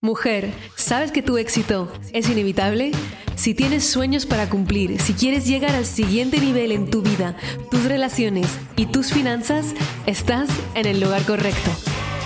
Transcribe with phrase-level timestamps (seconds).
[0.00, 2.92] Mujer, ¿sabes que tu éxito es inevitable?
[3.34, 7.36] Si tienes sueños para cumplir, si quieres llegar al siguiente nivel en tu vida,
[7.68, 9.74] tus relaciones y tus finanzas,
[10.06, 11.72] estás en el lugar correcto.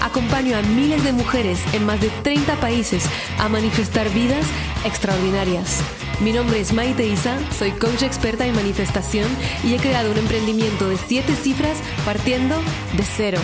[0.02, 3.06] Acompaño a miles de mujeres en más de 30 países
[3.38, 4.44] a manifestar vidas
[4.84, 5.80] extraordinarias.
[6.20, 9.28] Mi nombre es Maite Isa, soy coach experta en manifestación
[9.64, 12.54] y he creado un emprendimiento de 7 cifras partiendo
[12.98, 13.40] de cero.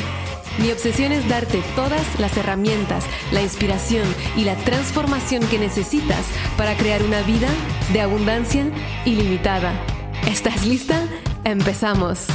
[0.58, 6.26] Mi obsesión es darte todas las herramientas, la inspiración y la transformación que necesitas
[6.56, 7.48] para crear una vida
[7.92, 8.66] de abundancia
[9.04, 9.72] ilimitada.
[10.26, 11.06] ¿Estás lista?
[11.44, 12.26] Empezamos.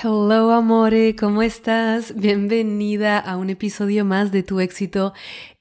[0.00, 2.14] Hello amore, ¿cómo estás?
[2.14, 5.12] Bienvenida a un episodio más de Tu éxito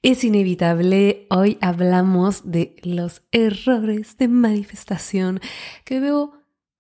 [0.04, 1.26] es inevitable.
[1.32, 5.40] Hoy hablamos de los errores de manifestación
[5.86, 6.34] que veo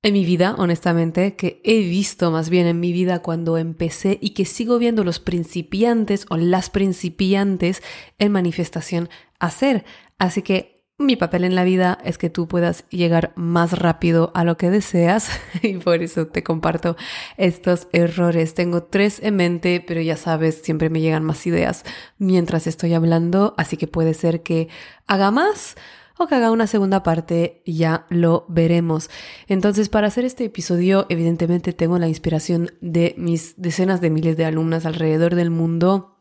[0.03, 4.35] en mi vida, honestamente, que he visto más bien en mi vida cuando empecé y
[4.35, 7.82] que sigo viendo los principiantes o las principiantes
[8.20, 9.84] en manifestación hacer.
[10.20, 14.43] Así que mi papel en la vida es que tú puedas llegar más rápido a
[14.43, 15.29] lo que deseas
[15.62, 16.98] y por eso te comparto
[17.37, 18.55] estos errores.
[18.55, 21.84] Tengo tres en mente, pero ya sabes, siempre me llegan más ideas
[22.17, 24.70] mientras estoy hablando, así que puede ser que
[25.05, 25.76] haga más
[26.17, 29.11] o que haga una segunda parte, ya lo veremos.
[29.48, 34.45] Entonces, para hacer este episodio, evidentemente tengo la inspiración de mis decenas de miles de
[34.45, 36.16] alumnas alrededor del mundo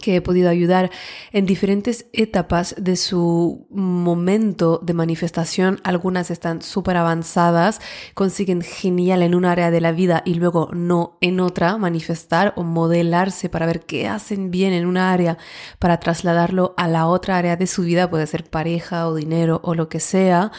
[0.00, 0.90] que he podido ayudar
[1.32, 5.80] en diferentes etapas de su momento de manifestación.
[5.82, 7.80] Algunas están súper avanzadas,
[8.14, 12.62] consiguen genial en un área de la vida y luego no en otra, manifestar o
[12.62, 15.38] modelarse para ver qué hacen bien en una área
[15.78, 19.74] para trasladarlo a la otra área de su vida, puede ser pareja o dinero o
[19.74, 20.52] lo que sea.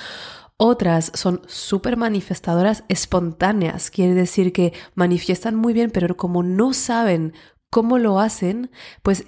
[0.57, 7.33] Otras son súper manifestadoras espontáneas, quiere decir que manifiestan muy bien, pero como no saben
[7.69, 8.71] cómo lo hacen,
[9.03, 9.25] pues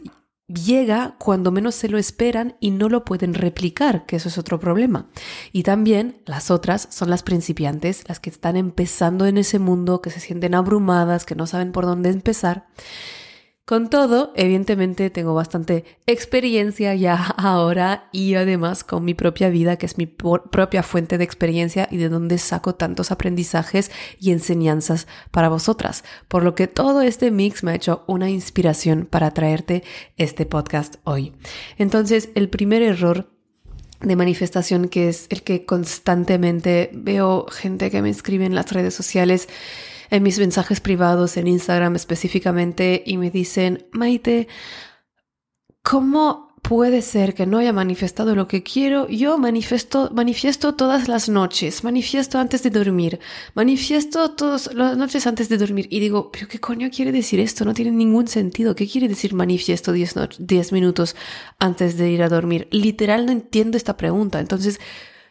[0.48, 4.60] llega cuando menos se lo esperan y no lo pueden replicar, que eso es otro
[4.60, 5.08] problema.
[5.52, 10.10] Y también las otras son las principiantes, las que están empezando en ese mundo, que
[10.10, 12.68] se sienten abrumadas, que no saben por dónde empezar.
[13.72, 19.86] Con todo, evidentemente tengo bastante experiencia ya ahora y además con mi propia vida, que
[19.86, 23.90] es mi propia fuente de experiencia y de donde saco tantos aprendizajes
[24.20, 26.04] y enseñanzas para vosotras.
[26.28, 29.84] Por lo que todo este mix me ha hecho una inspiración para traerte
[30.18, 31.32] este podcast hoy.
[31.78, 33.30] Entonces, el primer error
[34.02, 38.94] de manifestación, que es el que constantemente veo gente que me escribe en las redes
[38.94, 39.48] sociales,
[40.12, 44.48] en mis mensajes privados en Instagram específicamente y me dicen, Maite,
[45.82, 49.08] ¿cómo puede ser que no haya manifestado lo que quiero?
[49.08, 53.20] Yo manifiesto, manifiesto todas las noches, manifiesto antes de dormir,
[53.56, 55.88] manifiesto todas las noches antes de dormir.
[55.90, 57.64] Y digo, ¿pero qué coño quiere decir esto?
[57.64, 58.76] No tiene ningún sentido.
[58.76, 61.16] ¿Qué quiere decir manifiesto 10 minutos
[61.58, 62.68] antes de ir a dormir?
[62.72, 64.42] Literal no entiendo esta pregunta.
[64.42, 64.80] Entonces,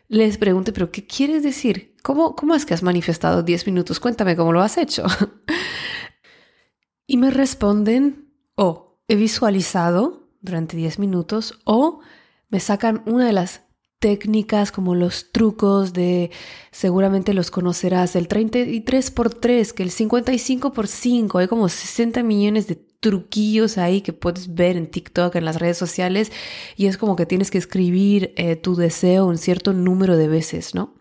[0.08, 1.89] les pregunte, pero ¿qué quieres decir?
[2.03, 4.00] ¿Cómo, cómo es que has manifestado 10 minutos?
[4.00, 5.05] Cuéntame cómo lo has hecho.
[7.06, 12.00] y me responden, o he visualizado durante 10 minutos, o
[12.49, 13.62] me sacan una de las
[14.00, 16.31] técnicas como los trucos de,
[16.72, 22.22] seguramente los conocerás, el 33 por 3, que el 55 por 5, hay como 60
[22.22, 26.32] millones de truquillos ahí que puedes ver en TikTok, en las redes sociales,
[26.77, 30.75] y es como que tienes que escribir eh, tu deseo un cierto número de veces,
[30.75, 30.94] ¿no?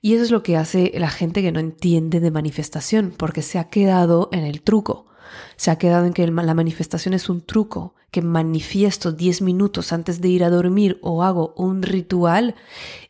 [0.00, 3.58] Y eso es lo que hace la gente que no entiende de manifestación, porque se
[3.58, 5.06] ha quedado en el truco.
[5.56, 10.20] Se ha quedado en que la manifestación es un truco, que manifiesto 10 minutos antes
[10.20, 12.56] de ir a dormir o hago un ritual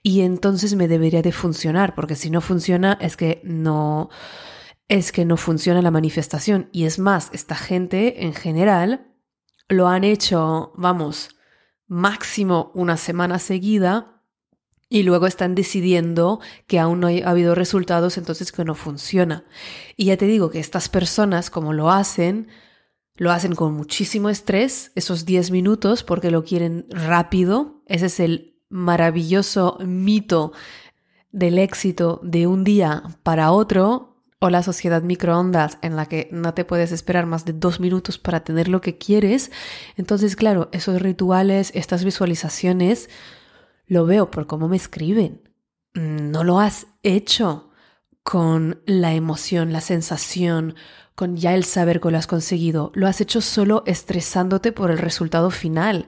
[0.02, 4.10] y entonces me debería de funcionar, porque si no funciona es que no,
[4.88, 6.68] es que no funciona la manifestación.
[6.72, 9.06] Y es más, esta gente en general
[9.68, 11.30] lo han hecho, vamos,
[11.86, 14.19] máximo una semana seguida
[14.92, 19.44] y luego están decidiendo que aún no ha habido resultados, entonces que no funciona.
[19.96, 22.48] Y ya te digo que estas personas, como lo hacen,
[23.14, 27.82] lo hacen con muchísimo estrés, esos 10 minutos, porque lo quieren rápido.
[27.86, 30.52] Ese es el maravilloso mito
[31.30, 34.10] del éxito de un día para otro,
[34.40, 38.18] o la sociedad microondas en la que no te puedes esperar más de dos minutos
[38.18, 39.52] para tener lo que quieres.
[39.96, 43.10] Entonces, claro, esos rituales, estas visualizaciones,
[43.90, 45.42] lo veo por cómo me escriben.
[45.92, 47.70] No lo has hecho
[48.22, 50.74] con la emoción, la sensación,
[51.14, 52.92] con ya el saber que lo has conseguido.
[52.94, 56.06] Lo has hecho solo estresándote por el resultado final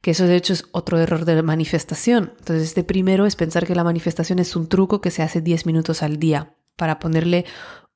[0.00, 2.32] que eso de hecho es otro error de manifestación.
[2.38, 5.66] Entonces, este primero es pensar que la manifestación es un truco que se hace 10
[5.66, 7.44] minutos al día para ponerle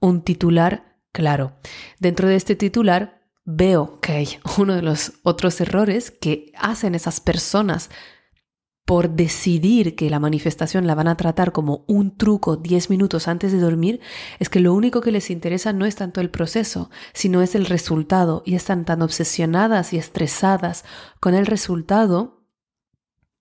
[0.00, 1.56] un titular Claro,
[1.98, 4.28] dentro de este titular veo que hay
[4.58, 7.90] uno de los otros errores que hacen esas personas
[8.90, 13.52] por decidir que la manifestación la van a tratar como un truco 10 minutos antes
[13.52, 14.00] de dormir,
[14.40, 17.66] es que lo único que les interesa no es tanto el proceso, sino es el
[17.66, 20.84] resultado y están tan obsesionadas y estresadas
[21.20, 22.42] con el resultado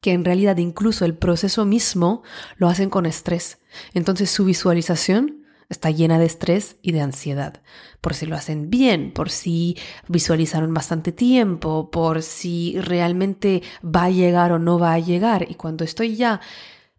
[0.01, 2.21] que en realidad incluso el proceso mismo
[2.57, 3.57] lo hacen con estrés.
[3.95, 7.61] Entonces su visualización está llena de estrés y de ansiedad.
[8.01, 9.77] Por si lo hacen bien, por si
[10.07, 15.45] visualizaron bastante tiempo, por si realmente va a llegar o no va a llegar.
[15.49, 16.41] Y cuando estoy ya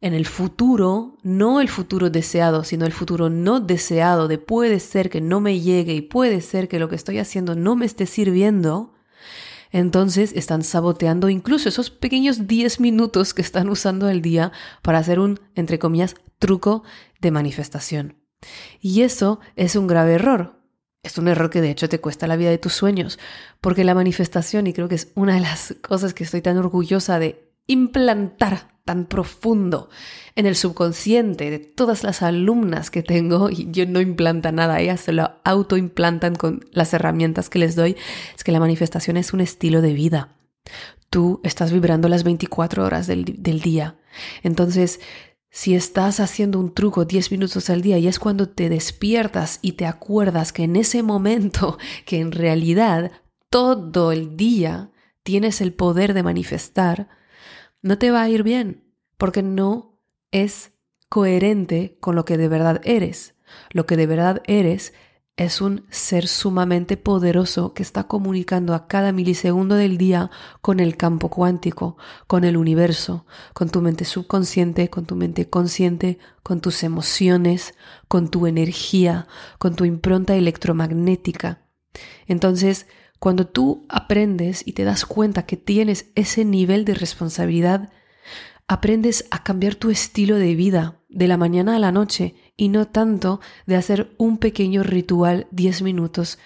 [0.01, 5.11] en el futuro, no el futuro deseado, sino el futuro no deseado de puede ser
[5.11, 8.07] que no me llegue y puede ser que lo que estoy haciendo no me esté
[8.07, 8.95] sirviendo,
[9.73, 14.53] entonces están saboteando incluso esos pequeños 10 minutos que están usando al día
[14.83, 16.83] para hacer un, entre comillas, truco
[17.21, 18.20] de manifestación.
[18.81, 20.61] Y eso es un grave error.
[21.03, 23.19] Es un error que de hecho te cuesta la vida de tus sueños,
[23.61, 27.19] porque la manifestación, y creo que es una de las cosas que estoy tan orgullosa
[27.19, 29.89] de implantar tan profundo
[30.35, 35.01] en el subconsciente de todas las alumnas que tengo, y yo no implanta nada, ellas
[35.01, 37.97] se lo autoimplantan con las herramientas que les doy,
[38.37, 40.37] es que la manifestación es un estilo de vida.
[41.09, 43.97] Tú estás vibrando las 24 horas del, del día.
[44.43, 45.01] Entonces,
[45.51, 49.73] si estás haciendo un truco 10 minutos al día y es cuando te despiertas y
[49.73, 53.13] te acuerdas que en ese momento, que en realidad
[53.51, 54.91] todo el día
[55.23, 57.09] tienes el poder de manifestar,
[57.83, 58.85] no te va a ir bien,
[59.17, 59.99] porque no
[60.31, 60.73] es
[61.09, 63.35] coherente con lo que de verdad eres.
[63.71, 64.95] Lo que de verdad eres
[65.41, 70.99] es un ser sumamente poderoso que está comunicando a cada milisegundo del día con el
[70.99, 71.97] campo cuántico,
[72.27, 77.73] con el universo, con tu mente subconsciente, con tu mente consciente, con tus emociones,
[78.07, 79.29] con tu energía,
[79.59, 81.63] con tu impronta electromagnética.
[82.27, 82.87] Entonces,
[83.19, 87.91] cuando tú aprendes y te das cuenta que tienes ese nivel de responsabilidad,
[88.71, 92.87] aprendes a cambiar tu estilo de vida de la mañana a la noche y no
[92.87, 96.39] tanto de hacer un pequeño ritual 10 minutos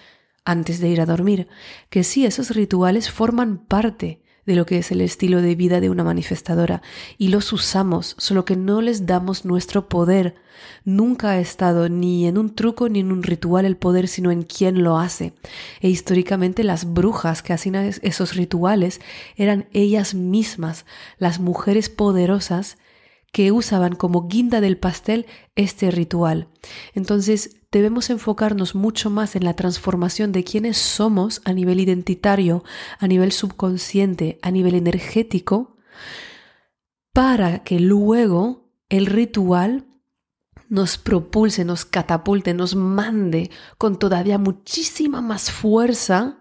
[0.43, 1.47] antes de ir a dormir,
[1.91, 5.89] que sí, esos rituales forman parte de lo que es el estilo de vida de
[5.89, 6.81] una manifestadora
[7.17, 10.35] y los usamos, solo que no les damos nuestro poder.
[10.83, 14.43] Nunca ha estado ni en un truco ni en un ritual el poder, sino en
[14.43, 15.33] quien lo hace.
[15.81, 19.01] E históricamente las brujas que hacían esos rituales
[19.35, 20.85] eran ellas mismas,
[21.17, 22.77] las mujeres poderosas
[23.35, 26.47] que usaban como guinda del pastel este ritual.
[26.93, 32.63] Entonces debemos enfocarnos mucho más en la transformación de quienes somos a nivel identitario,
[32.97, 35.75] a nivel subconsciente, a nivel energético,
[37.11, 39.85] para que luego el ritual
[40.69, 46.39] nos propulse, nos catapulte, nos mande con todavía muchísima más fuerza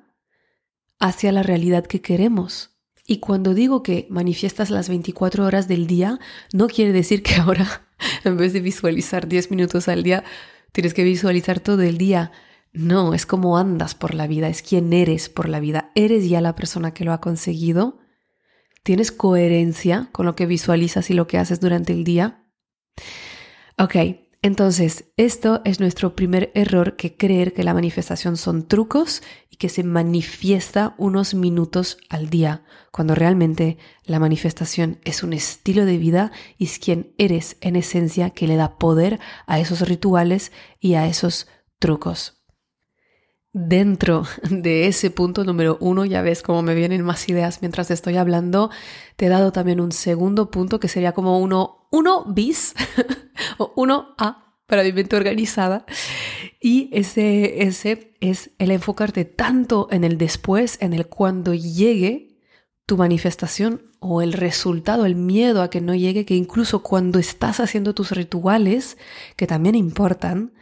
[1.01, 2.74] hacia la realidad que queremos.
[3.07, 6.19] Y cuando digo que manifiestas las 24 horas del día,
[6.53, 7.87] no quiere decir que ahora,
[8.25, 10.25] en vez de visualizar 10 minutos al día,
[10.73, 12.33] tienes que visualizar todo el día.
[12.73, 15.93] No, es como andas por la vida, es quien eres por la vida.
[15.95, 17.99] Eres ya la persona que lo ha conseguido.
[18.83, 22.45] ¿Tienes coherencia con lo que visualizas y lo que haces durante el día?
[23.79, 23.97] Ok,
[24.45, 29.71] entonces, esto es nuestro primer error, que creer que la manifestación son trucos y que
[29.71, 36.31] se manifiesta unos minutos al día, cuando realmente la manifestación es un estilo de vida
[36.59, 41.07] y es quien eres en esencia que le da poder a esos rituales y a
[41.07, 42.45] esos trucos.
[43.55, 48.19] Dentro de ese punto número uno, ya ves cómo me vienen más ideas mientras estoy
[48.19, 48.69] hablando,
[49.17, 52.75] te he dado también un segundo punto que sería como uno, uno bis
[53.59, 55.87] o uno A para mi mente organizada.
[56.61, 62.41] Y ese, ese es el enfocarte tanto en el después, en el cuando llegue
[62.87, 67.61] tu manifestación o el resultado, el miedo a que no llegue, que incluso cuando estás
[67.61, 68.99] haciendo tus rituales,
[69.37, 70.53] que también importan,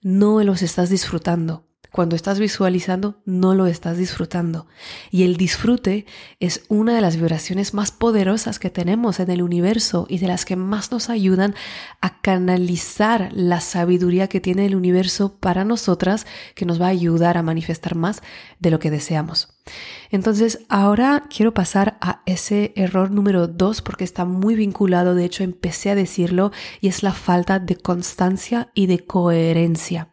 [0.00, 4.66] no los estás disfrutando cuando estás visualizando no lo estás disfrutando.
[5.10, 6.06] Y el disfrute
[6.40, 10.44] es una de las vibraciones más poderosas que tenemos en el universo y de las
[10.44, 11.54] que más nos ayudan
[12.00, 17.36] a canalizar la sabiduría que tiene el universo para nosotras, que nos va a ayudar
[17.36, 18.22] a manifestar más
[18.58, 19.54] de lo que deseamos.
[20.10, 25.44] Entonces, ahora quiero pasar a ese error número dos porque está muy vinculado, de hecho
[25.44, 30.08] empecé a decirlo, y es la falta de constancia y de coherencia.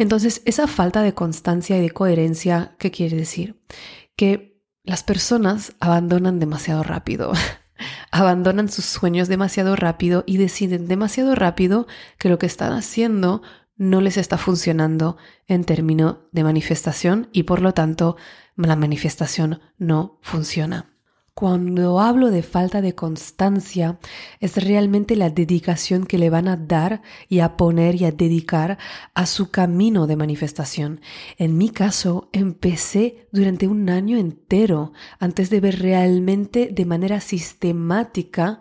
[0.00, 3.60] Entonces, esa falta de constancia y de coherencia, ¿qué quiere decir?
[4.16, 7.32] Que las personas abandonan demasiado rápido,
[8.10, 11.86] abandonan sus sueños demasiado rápido y deciden demasiado rápido
[12.18, 13.42] que lo que están haciendo
[13.76, 18.16] no les está funcionando en términos de manifestación y por lo tanto
[18.56, 20.94] la manifestación no funciona.
[21.34, 23.98] Cuando hablo de falta de constancia,
[24.40, 28.78] es realmente la dedicación que le van a dar y a poner y a dedicar
[29.14, 31.00] a su camino de manifestación.
[31.38, 38.60] En mi caso, empecé durante un año entero antes de ver realmente de manera sistemática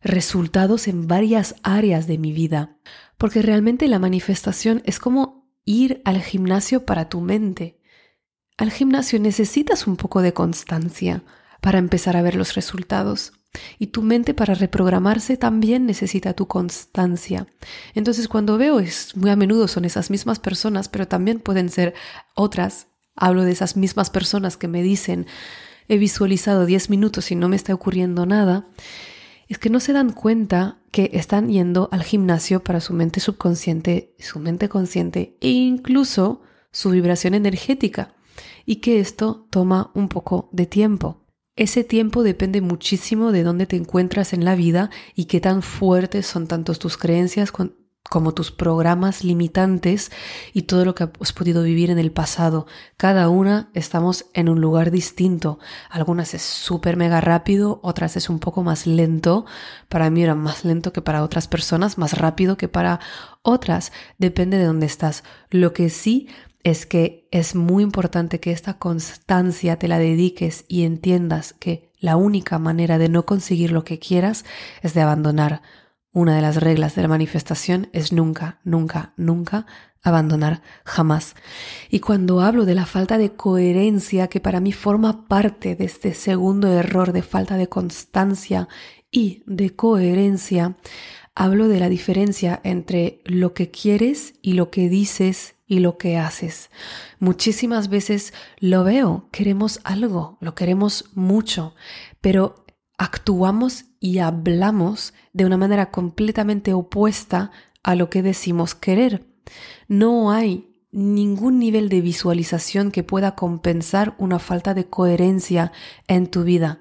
[0.00, 2.78] resultados en varias áreas de mi vida.
[3.18, 7.80] Porque realmente la manifestación es como ir al gimnasio para tu mente.
[8.56, 11.24] Al gimnasio necesitas un poco de constancia
[11.60, 13.32] para empezar a ver los resultados.
[13.78, 17.46] Y tu mente para reprogramarse también necesita tu constancia.
[17.94, 21.94] Entonces cuando veo, es muy a menudo son esas mismas personas, pero también pueden ser
[22.34, 22.88] otras.
[23.16, 25.26] Hablo de esas mismas personas que me dicen,
[25.88, 28.66] he visualizado 10 minutos y no me está ocurriendo nada.
[29.48, 34.14] Es que no se dan cuenta que están yendo al gimnasio para su mente subconsciente,
[34.18, 38.14] su mente consciente e incluso su vibración energética.
[38.66, 41.27] Y que esto toma un poco de tiempo.
[41.58, 46.24] Ese tiempo depende muchísimo de dónde te encuentras en la vida y qué tan fuertes
[46.24, 47.50] son tanto tus creencias
[48.08, 50.12] como tus programas limitantes
[50.52, 52.68] y todo lo que has podido vivir en el pasado.
[52.96, 55.58] Cada una estamos en un lugar distinto.
[55.90, 59.44] Algunas es súper mega rápido, otras es un poco más lento.
[59.88, 63.00] Para mí era más lento que para otras personas, más rápido que para
[63.42, 63.90] otras.
[64.16, 65.24] Depende de dónde estás.
[65.50, 66.28] Lo que sí
[66.70, 72.16] es que es muy importante que esta constancia te la dediques y entiendas que la
[72.16, 74.44] única manera de no conseguir lo que quieras
[74.82, 75.62] es de abandonar.
[76.12, 79.66] Una de las reglas de la manifestación es nunca, nunca, nunca
[80.02, 81.36] abandonar jamás.
[81.88, 86.12] Y cuando hablo de la falta de coherencia, que para mí forma parte de este
[86.12, 88.68] segundo error de falta de constancia
[89.10, 90.76] y de coherencia,
[91.34, 96.16] hablo de la diferencia entre lo que quieres y lo que dices y lo que
[96.16, 96.70] haces.
[97.20, 101.74] Muchísimas veces lo veo, queremos algo, lo queremos mucho,
[102.20, 102.64] pero
[102.96, 107.52] actuamos y hablamos de una manera completamente opuesta
[107.84, 109.26] a lo que decimos querer.
[109.86, 115.72] No hay ningún nivel de visualización que pueda compensar una falta de coherencia
[116.06, 116.80] en tu vida.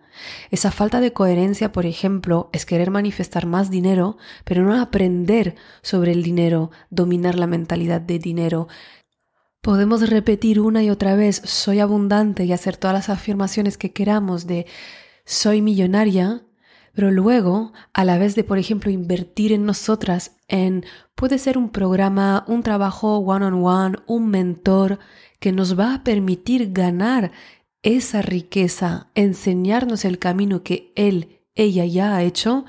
[0.49, 6.11] Esa falta de coherencia, por ejemplo, es querer manifestar más dinero, pero no aprender sobre
[6.11, 8.67] el dinero, dominar la mentalidad de dinero.
[9.61, 14.47] Podemos repetir una y otra vez soy abundante y hacer todas las afirmaciones que queramos
[14.47, 14.65] de
[15.25, 16.46] soy millonaria,
[16.97, 21.69] pero luego, a la vez de, por ejemplo, invertir en nosotras, en puede ser un
[21.69, 24.97] programa, un trabajo one-on-one, un mentor
[25.39, 27.31] que nos va a permitir ganar
[27.83, 32.65] esa riqueza, enseñarnos el camino que él, ella ya ha hecho,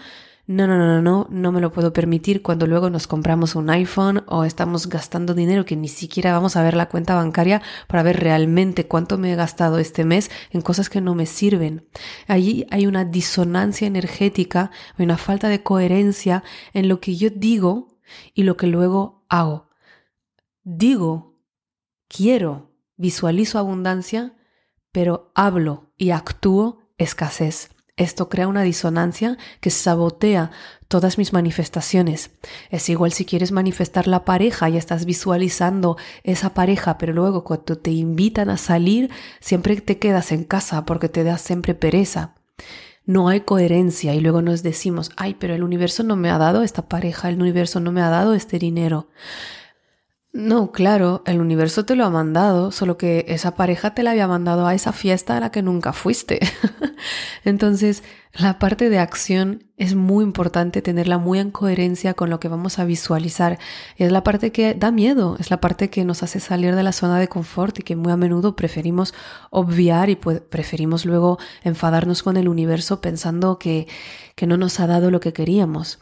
[0.48, 4.24] no, no, no, no, no me lo puedo permitir cuando luego nos compramos un iPhone
[4.26, 8.18] o estamos gastando dinero que ni siquiera vamos a ver la cuenta bancaria para ver
[8.18, 11.86] realmente cuánto me he gastado este mes en cosas que no me sirven.
[12.28, 17.98] Allí hay una disonancia energética, hay una falta de coherencia en lo que yo digo
[18.32, 19.68] y lo que luego hago.
[20.64, 21.42] Digo,
[22.08, 24.34] quiero, visualizo abundancia,
[24.92, 27.68] pero hablo y actúo escasez.
[27.98, 30.52] Esto crea una disonancia que sabotea
[30.86, 32.30] todas mis manifestaciones.
[32.70, 37.76] Es igual si quieres manifestar la pareja y estás visualizando esa pareja, pero luego cuando
[37.76, 42.34] te invitan a salir, siempre te quedas en casa porque te da siempre pereza.
[43.04, 46.62] No hay coherencia y luego nos decimos, ay, pero el universo no me ha dado
[46.62, 49.08] esta pareja, el universo no me ha dado este dinero.
[50.34, 54.28] No, claro, el universo te lo ha mandado, solo que esa pareja te la había
[54.28, 56.38] mandado a esa fiesta a la que nunca fuiste.
[57.44, 58.02] Entonces,
[58.34, 62.78] la parte de acción es muy importante tenerla muy en coherencia con lo que vamos
[62.78, 63.58] a visualizar.
[63.96, 66.82] Y es la parte que da miedo, es la parte que nos hace salir de
[66.82, 69.14] la zona de confort y que muy a menudo preferimos
[69.48, 73.88] obviar y preferimos luego enfadarnos con el universo pensando que,
[74.34, 76.00] que no nos ha dado lo que queríamos.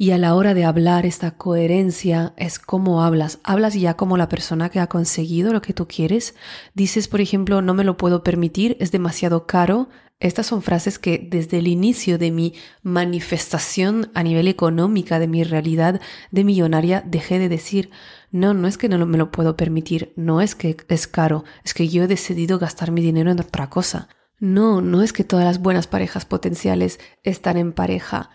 [0.00, 3.38] Y a la hora de hablar, esta coherencia es cómo hablas.
[3.44, 6.34] Hablas ya como la persona que ha conseguido lo que tú quieres.
[6.72, 9.90] Dices, por ejemplo, no me lo puedo permitir, es demasiado caro.
[10.18, 15.44] Estas son frases que desde el inicio de mi manifestación a nivel económica, de mi
[15.44, 17.90] realidad de millonaria, dejé de decir,
[18.30, 21.74] no, no es que no me lo puedo permitir, no es que es caro, es
[21.74, 24.08] que yo he decidido gastar mi dinero en otra cosa.
[24.38, 28.30] No, no es que todas las buenas parejas potenciales están en pareja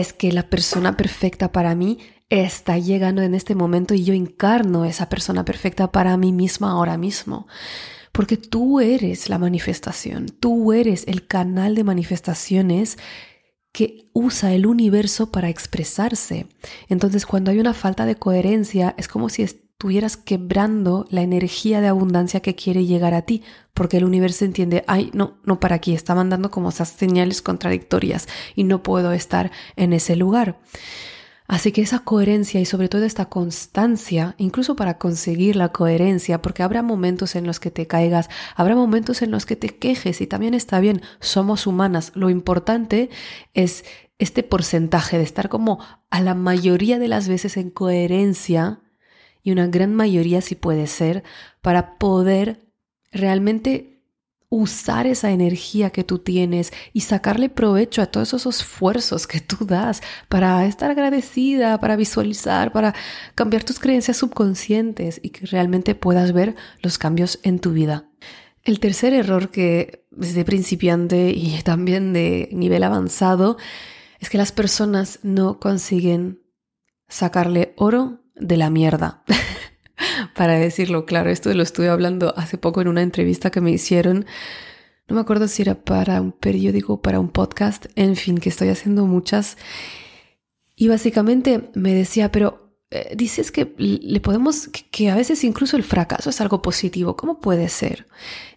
[0.00, 1.98] es que la persona perfecta para mí
[2.30, 6.96] está llegando en este momento y yo encarno esa persona perfecta para mí misma ahora
[6.96, 7.46] mismo.
[8.12, 12.98] Porque tú eres la manifestación, tú eres el canal de manifestaciones
[13.72, 16.46] que usa el universo para expresarse.
[16.88, 19.42] Entonces, cuando hay una falta de coherencia, es como si
[19.78, 23.44] estuvieras quebrando la energía de abundancia que quiere llegar a ti,
[23.74, 28.26] porque el universo entiende, ay, no, no para aquí, está mandando como esas señales contradictorias
[28.56, 30.58] y no puedo estar en ese lugar.
[31.46, 36.64] Así que esa coherencia y sobre todo esta constancia, incluso para conseguir la coherencia, porque
[36.64, 40.26] habrá momentos en los que te caigas, habrá momentos en los que te quejes y
[40.26, 42.10] también está bien, somos humanas.
[42.16, 43.10] Lo importante
[43.54, 43.84] es
[44.18, 45.78] este porcentaje de estar como
[46.10, 48.80] a la mayoría de las veces en coherencia
[49.48, 51.24] y una gran mayoría si puede ser
[51.62, 52.68] para poder
[53.10, 54.02] realmente
[54.50, 59.64] usar esa energía que tú tienes y sacarle provecho a todos esos esfuerzos que tú
[59.64, 62.94] das para estar agradecida, para visualizar, para
[63.34, 68.06] cambiar tus creencias subconscientes y que realmente puedas ver los cambios en tu vida.
[68.64, 73.56] El tercer error que desde principiante y también de nivel avanzado
[74.20, 76.42] es que las personas no consiguen
[77.08, 79.22] sacarle oro de la mierda.
[80.34, 81.30] para decirlo claro.
[81.30, 84.26] Esto lo estuve hablando hace poco en una entrevista que me hicieron.
[85.08, 88.68] No me acuerdo si era para un periódico para un podcast, en fin, que estoy
[88.68, 89.56] haciendo muchas.
[90.76, 95.82] Y básicamente me decía, pero eh, dices que le podemos, que a veces incluso el
[95.82, 97.16] fracaso es algo positivo.
[97.16, 98.06] ¿Cómo puede ser?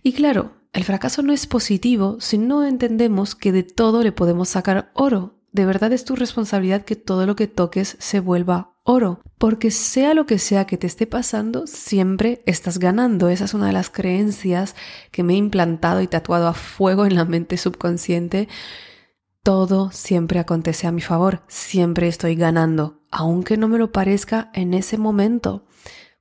[0.04, 4.50] Y claro, el fracaso no es positivo si no entendemos que de todo le podemos
[4.50, 5.40] sacar oro.
[5.52, 10.14] De verdad es tu responsabilidad que todo lo que toques se vuelva oro, porque sea
[10.14, 13.30] lo que sea que te esté pasando, siempre estás ganando.
[13.30, 14.76] Esa es una de las creencias
[15.12, 18.48] que me he implantado y tatuado a fuego en la mente subconsciente.
[19.44, 24.74] Todo siempre acontece a mi favor, siempre estoy ganando, aunque no me lo parezca en
[24.74, 25.66] ese momento.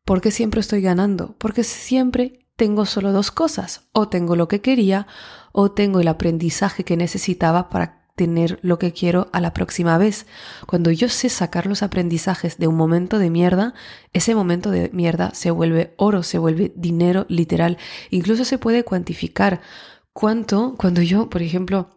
[0.04, 1.36] ¿Por qué siempre estoy ganando?
[1.38, 5.06] Porque siempre tengo solo dos cosas, o tengo lo que quería,
[5.52, 10.26] o tengo el aprendizaje que necesitaba para tener lo que quiero a la próxima vez.
[10.66, 13.72] Cuando yo sé sacar los aprendizajes de un momento de mierda,
[14.12, 17.78] ese momento de mierda se vuelve oro, se vuelve dinero literal.
[18.10, 19.62] Incluso se puede cuantificar
[20.12, 21.88] cuánto, cuando yo, por ejemplo,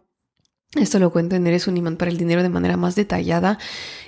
[0.76, 3.58] esto lo cuento en Eres un imán para el dinero de manera más detallada.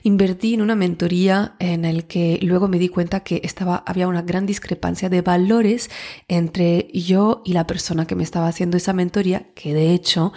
[0.07, 4.23] Invertí en una mentoría en el que luego me di cuenta que estaba, había una
[4.23, 5.90] gran discrepancia de valores
[6.29, 10.33] entre yo y la persona que me estaba haciendo esa mentoría, que de hecho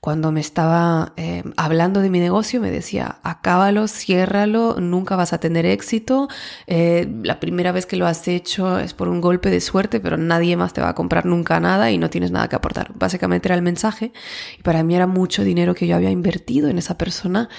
[0.00, 5.38] cuando me estaba eh, hablando de mi negocio me decía, acábalo, ciérralo, nunca vas a
[5.38, 6.28] tener éxito,
[6.66, 10.16] eh, la primera vez que lo has hecho es por un golpe de suerte, pero
[10.16, 12.92] nadie más te va a comprar nunca nada y no tienes nada que aportar.
[12.94, 14.14] Básicamente era el mensaje
[14.58, 17.50] y para mí era mucho dinero que yo había invertido en esa persona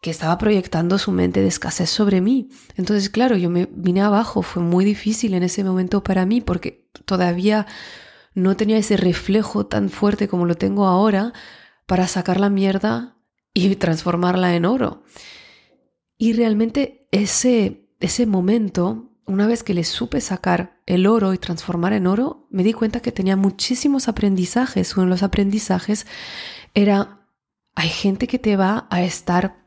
[0.00, 2.48] que estaba proyectando su mente de escasez sobre mí.
[2.76, 6.88] Entonces, claro, yo me vine abajo, fue muy difícil en ese momento para mí porque
[7.04, 7.66] todavía
[8.34, 11.32] no tenía ese reflejo tan fuerte como lo tengo ahora
[11.86, 13.16] para sacar la mierda
[13.52, 15.02] y transformarla en oro.
[16.16, 21.92] Y realmente ese, ese momento, una vez que le supe sacar el oro y transformar
[21.92, 24.96] en oro, me di cuenta que tenía muchísimos aprendizajes.
[24.96, 26.06] Uno de los aprendizajes
[26.74, 27.26] era,
[27.74, 29.59] hay gente que te va a estar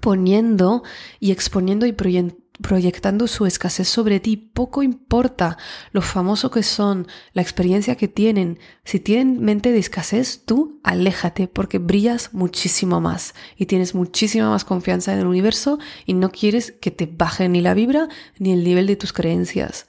[0.00, 0.82] poniendo
[1.18, 4.36] y exponiendo y proyectando su escasez sobre ti.
[4.36, 5.58] Poco importa
[5.92, 8.58] lo famoso que son, la experiencia que tienen.
[8.84, 14.64] Si tienen mente de escasez, tú aléjate porque brillas muchísimo más y tienes muchísima más
[14.64, 18.62] confianza en el universo y no quieres que te baje ni la vibra ni el
[18.64, 19.86] nivel de tus creencias.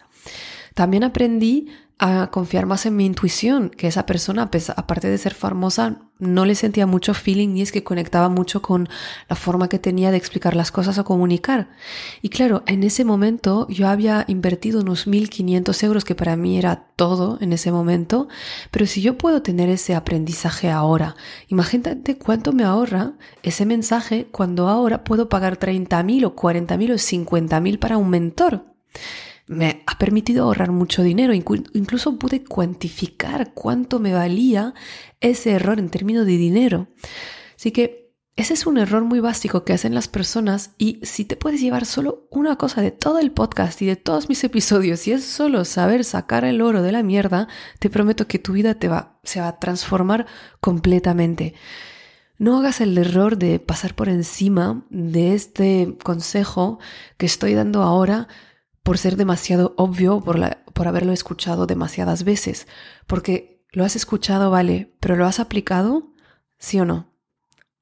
[0.73, 1.67] También aprendí
[2.03, 6.55] a confiar más en mi intuición, que esa persona, aparte de ser famosa, no le
[6.55, 8.89] sentía mucho feeling ni es que conectaba mucho con
[9.29, 11.69] la forma que tenía de explicar las cosas o comunicar.
[12.23, 16.87] Y claro, en ese momento yo había invertido unos 1.500 euros, que para mí era
[16.95, 18.27] todo en ese momento,
[18.71, 21.15] pero si yo puedo tener ese aprendizaje ahora,
[21.49, 27.77] imagínate cuánto me ahorra ese mensaje cuando ahora puedo pagar 30.000 o 40.000 o 50.000
[27.77, 28.65] para un mentor
[29.51, 31.33] me ha permitido ahorrar mucho dinero.
[31.33, 34.73] Incluso pude cuantificar cuánto me valía
[35.19, 36.87] ese error en términos de dinero.
[37.57, 41.35] Así que ese es un error muy básico que hacen las personas y si te
[41.35, 45.11] puedes llevar solo una cosa de todo el podcast y de todos mis episodios y
[45.11, 48.87] es solo saber sacar el oro de la mierda, te prometo que tu vida te
[48.87, 50.27] va, se va a transformar
[50.61, 51.55] completamente.
[52.37, 56.79] No hagas el error de pasar por encima de este consejo
[57.17, 58.29] que estoy dando ahora
[58.83, 60.39] por ser demasiado obvio, por,
[60.73, 62.67] por haberlo escuchado demasiadas veces,
[63.07, 66.11] porque lo has escuchado, vale, pero ¿lo has aplicado?
[66.57, 67.13] ¿Sí o no?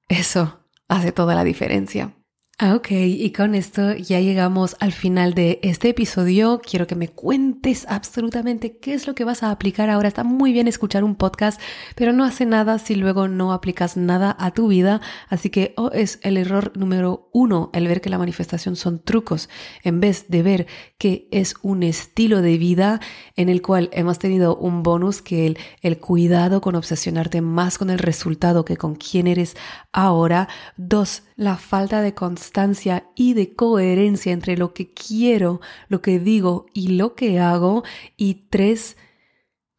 [0.08, 2.16] Eso hace toda la diferencia.
[2.62, 6.60] Ah, ok, y con esto ya llegamos al final de este episodio.
[6.62, 10.10] Quiero que me cuentes absolutamente qué es lo que vas a aplicar ahora.
[10.10, 11.62] Está muy bien escuchar un podcast,
[11.96, 15.00] pero no hace nada si luego no aplicas nada a tu vida.
[15.30, 19.48] Así que oh, es el error número uno el ver que la manifestación son trucos,
[19.86, 20.68] en vez de ver
[20.98, 23.00] que es un estilo de vida
[23.38, 27.90] en el cual hemos tenido un bonus que el, el cuidado con obsesionarte más con
[27.90, 29.56] el resultado que con quién eres
[29.94, 30.50] ahora.
[30.76, 36.66] Dos, la falta de constancia y de coherencia entre lo que quiero, lo que digo
[36.74, 37.86] y lo que hago.
[38.18, 38.98] Y tres,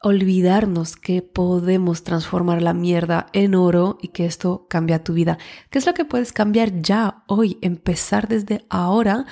[0.01, 5.37] olvidarnos que podemos transformar la mierda en oro y que esto cambia tu vida.
[5.68, 9.27] ¿Qué es lo que puedes cambiar ya, hoy, empezar desde ahora?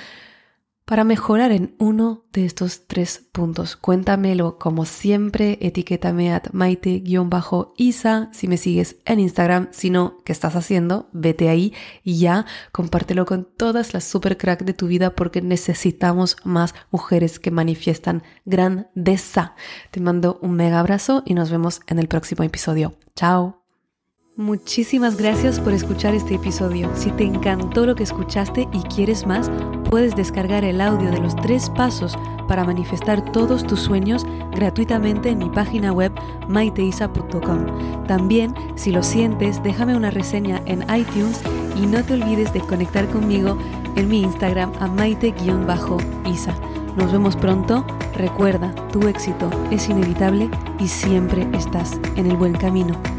[0.88, 3.76] Para mejorar en uno de estos tres puntos.
[3.76, 10.56] Cuéntamelo como siempre, etiquétame a maite-isa si me sigues en Instagram, si no, ¿qué estás
[10.56, 11.10] haciendo?
[11.12, 16.38] Vete ahí y ya, compártelo con todas las super crack de tu vida porque necesitamos
[16.42, 19.56] más mujeres que manifiestan grandeza.
[19.90, 22.94] Te mando un mega abrazo y nos vemos en el próximo episodio.
[23.14, 23.67] Chao.
[24.38, 26.88] Muchísimas gracias por escuchar este episodio.
[26.94, 29.50] Si te encantó lo que escuchaste y quieres más,
[29.90, 35.38] puedes descargar el audio de los tres pasos para manifestar todos tus sueños gratuitamente en
[35.38, 36.12] mi página web
[36.46, 38.06] maiteisa.com.
[38.06, 41.40] También, si lo sientes, déjame una reseña en iTunes
[41.74, 43.58] y no te olvides de conectar conmigo
[43.96, 46.54] en mi Instagram a maite-isa.
[46.96, 47.84] Nos vemos pronto.
[48.14, 50.48] Recuerda, tu éxito es inevitable
[50.78, 53.17] y siempre estás en el buen camino.